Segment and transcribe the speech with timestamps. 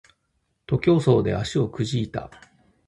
[0.65, 2.31] 徒競走で足をくじいた